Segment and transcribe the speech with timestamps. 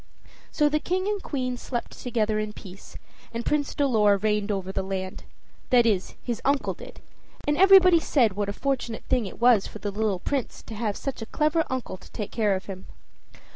[0.51, 2.97] So the King and Queen slept together in peace,
[3.31, 5.25] and Prince Dolor reigned over the land
[5.69, 7.01] that is, his uncle did;
[7.47, 10.73] and everybody said what a fortunate thing it was for the poor little Prince to
[10.73, 12.87] have such a clever uncle to take care of him.